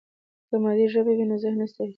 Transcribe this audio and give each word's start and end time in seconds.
که 0.49 0.55
مادي 0.63 0.85
ژبه 0.93 1.11
وي 1.17 1.25
نو 1.29 1.35
ذهن 1.43 1.55
نه 1.59 1.65
ستړی 1.71 1.77
کېږي. 1.87 1.89